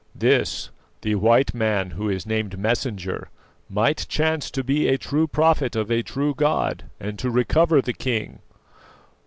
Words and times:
"This: 0.15 0.71
the 1.01 1.13
white 1.13 1.53
man 1.53 1.91
who 1.91 2.09
is 2.09 2.25
named 2.25 2.57
Messenger 2.57 3.29
might 3.69 4.07
chance 4.09 4.49
to 4.49 4.63
be 4.63 4.87
a 4.87 4.97
true 4.97 5.27
prophet 5.27 5.75
of 5.75 5.91
a 5.91 6.01
true 6.01 6.33
God, 6.33 6.85
and 6.99 7.19
to 7.19 7.29
recover 7.29 7.83
the 7.83 7.93
king." 7.93 8.39